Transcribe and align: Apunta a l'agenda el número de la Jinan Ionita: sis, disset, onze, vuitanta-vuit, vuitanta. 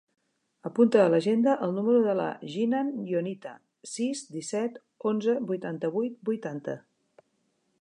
Apunta 0.67 1.01
a 1.01 1.09
l'agenda 1.13 1.51
el 1.67 1.75
número 1.79 1.99
de 2.05 2.15
la 2.19 2.29
Jinan 2.53 2.89
Ionita: 3.11 3.51
sis, 3.91 4.23
disset, 4.37 4.81
onze, 5.11 5.37
vuitanta-vuit, 5.51 6.17
vuitanta. 6.31 6.77